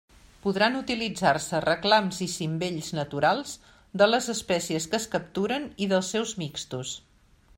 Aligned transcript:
Podran 0.43 0.77
utilitzar-se 0.77 1.59
reclams 1.65 2.21
i 2.27 2.29
cimbells 2.35 2.89
naturals 3.01 3.53
de 4.03 4.09
les 4.09 4.29
espècies 4.35 4.89
que 4.95 5.01
es 5.03 5.07
capturen 5.17 5.71
i 5.87 5.91
dels 5.95 6.13
seus 6.17 6.37
mixtos. 6.45 6.99